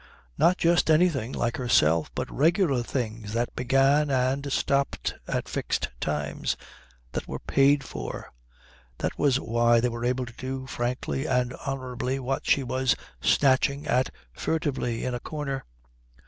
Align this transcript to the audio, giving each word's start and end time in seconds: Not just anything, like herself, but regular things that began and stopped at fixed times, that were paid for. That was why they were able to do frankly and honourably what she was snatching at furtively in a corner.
Not 0.35 0.57
just 0.57 0.89
anything, 0.89 1.31
like 1.31 1.57
herself, 1.57 2.09
but 2.15 2.31
regular 2.35 2.81
things 2.81 3.33
that 3.33 3.55
began 3.55 4.09
and 4.09 4.51
stopped 4.51 5.13
at 5.27 5.47
fixed 5.47 5.89
times, 5.99 6.57
that 7.11 7.27
were 7.27 7.37
paid 7.37 7.83
for. 7.83 8.33
That 8.97 9.15
was 9.19 9.39
why 9.39 9.79
they 9.79 9.89
were 9.89 10.03
able 10.03 10.25
to 10.25 10.33
do 10.33 10.65
frankly 10.65 11.27
and 11.27 11.53
honourably 11.53 12.17
what 12.17 12.47
she 12.47 12.63
was 12.63 12.95
snatching 13.21 13.85
at 13.85 14.09
furtively 14.33 15.05
in 15.05 15.13
a 15.13 15.19
corner. 15.19 15.65